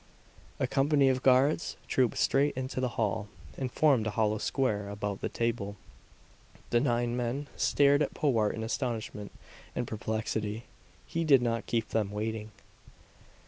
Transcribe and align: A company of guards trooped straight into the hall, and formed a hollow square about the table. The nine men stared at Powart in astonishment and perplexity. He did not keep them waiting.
A 0.59 0.65
company 0.65 1.09
of 1.09 1.21
guards 1.21 1.77
trooped 1.87 2.17
straight 2.17 2.55
into 2.57 2.81
the 2.81 2.87
hall, 2.97 3.27
and 3.55 3.71
formed 3.71 4.07
a 4.07 4.17
hollow 4.17 4.39
square 4.39 4.89
about 4.89 5.21
the 5.21 5.29
table. 5.29 5.75
The 6.71 6.79
nine 6.79 7.15
men 7.15 7.45
stared 7.55 8.01
at 8.01 8.15
Powart 8.15 8.55
in 8.55 8.63
astonishment 8.63 9.31
and 9.75 9.85
perplexity. 9.85 10.63
He 11.05 11.23
did 11.23 11.43
not 11.43 11.67
keep 11.67 11.89
them 11.89 12.09
waiting. 12.09 12.49